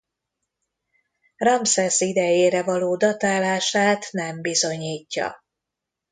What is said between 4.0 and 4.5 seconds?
nem